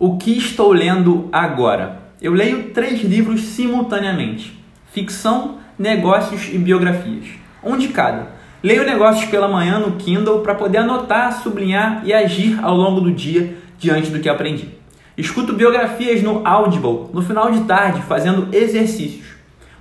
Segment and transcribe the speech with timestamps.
[0.00, 1.98] O que estou lendo agora?
[2.22, 4.56] Eu leio três livros simultaneamente:
[4.92, 7.26] ficção, negócios e biografias.
[7.64, 8.28] Um de cada.
[8.62, 13.10] Leio negócios pela manhã no Kindle para poder anotar, sublinhar e agir ao longo do
[13.10, 14.68] dia diante do que aprendi.
[15.16, 19.26] Escuto biografias no Audible no final de tarde, fazendo exercícios.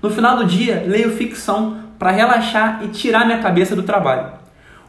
[0.01, 4.36] No final do dia, leio ficção para relaxar e tirar minha cabeça do trabalho.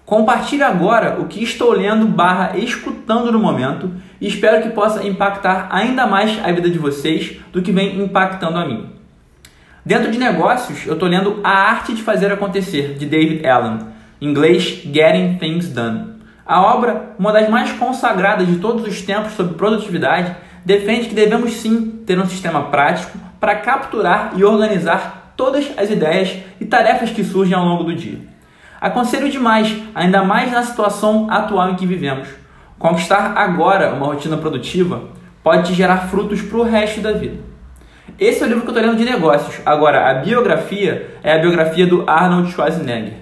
[0.09, 5.69] Compartilhe agora o que estou lendo barra escutando no momento e espero que possa impactar
[5.71, 8.89] ainda mais a vida de vocês do que vem impactando a mim.
[9.85, 13.81] Dentro de negócios, eu estou lendo A Arte de Fazer Acontecer, de David Allen,
[14.19, 16.15] em inglês Getting Things Done.
[16.47, 20.35] A obra, uma das mais consagradas de todos os tempos sobre produtividade,
[20.65, 26.35] defende que devemos sim ter um sistema prático para capturar e organizar todas as ideias
[26.59, 28.38] e tarefas que surgem ao longo do dia.
[28.81, 32.29] Aconselho demais, ainda mais na situação atual em que vivemos.
[32.79, 35.03] Conquistar agora uma rotina produtiva
[35.43, 37.39] pode te gerar frutos para o resto da vida.
[38.19, 39.61] Esse é o livro que eu estou lendo de negócios.
[39.67, 43.15] Agora, a biografia é a biografia do Arnold Schwarzenegger.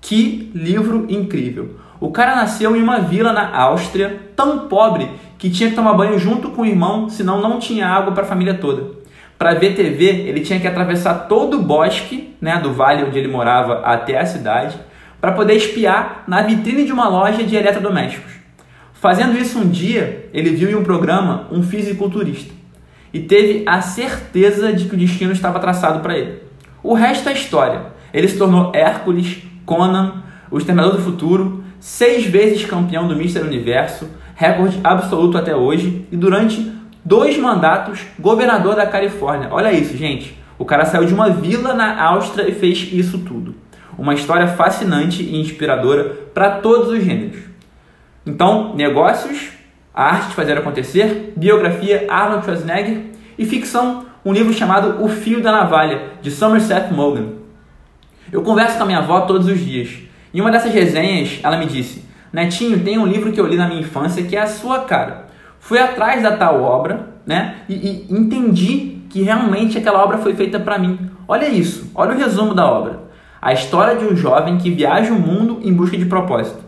[0.00, 1.76] Que livro incrível!
[2.00, 6.18] O cara nasceu em uma vila na Áustria, tão pobre que tinha que tomar banho
[6.18, 8.98] junto com o irmão, senão não tinha água para a família toda.
[9.38, 13.28] Para ver TV, ele tinha que atravessar todo o bosque né, do vale onde ele
[13.28, 14.78] morava até a cidade
[15.20, 18.32] para poder espiar na vitrine de uma loja de eletrodomésticos.
[18.94, 22.52] Fazendo isso um dia, ele viu em um programa um fisiculturista
[23.12, 26.42] e teve a certeza de que o destino estava traçado para ele.
[26.82, 27.86] O resto é história.
[28.12, 34.08] Ele se tornou Hércules, Conan, o Exterminador do Futuro, seis vezes campeão do Mister Universo,
[34.34, 36.72] recorde absoluto até hoje, e durante
[37.04, 39.48] dois mandatos, governador da Califórnia.
[39.50, 40.36] Olha isso, gente.
[40.58, 43.54] O cara saiu de uma vila na Áustria e fez isso tudo.
[43.96, 47.38] Uma história fascinante e inspiradora para todos os gêneros.
[48.26, 49.50] Então, negócios,
[49.94, 53.00] a arte de fazer acontecer, biografia Arnold Schwarzenegger
[53.38, 57.38] e ficção, um livro chamado O Fio da Navalha, de Somerset Maugham.
[58.30, 59.90] Eu converso com a minha avó todos os dias.
[60.34, 63.66] Em uma dessas resenhas, ela me disse: Netinho, tem um livro que eu li na
[63.66, 65.26] minha infância que é a sua cara.
[65.58, 67.56] Fui atrás da tal obra, né?
[67.68, 71.10] E, e entendi que realmente aquela obra foi feita para mim.
[71.26, 73.07] Olha isso, olha o resumo da obra.
[73.40, 76.64] A história de um jovem que viaja o mundo em busca de propósito.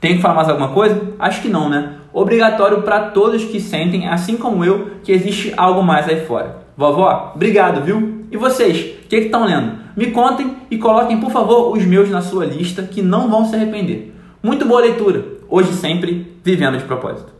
[0.00, 1.00] Tem que falar mais alguma coisa?
[1.18, 1.94] Acho que não, né?
[2.12, 6.62] Obrigatório para todos que sentem, assim como eu, que existe algo mais aí fora.
[6.76, 8.26] Vovó, obrigado, viu?
[8.30, 9.78] E vocês, o que estão lendo?
[9.96, 13.54] Me contem e coloquem, por favor, os meus na sua lista, que não vão se
[13.54, 14.14] arrepender.
[14.42, 15.24] Muito boa leitura.
[15.48, 17.32] Hoje sempre, vivendo de propósito.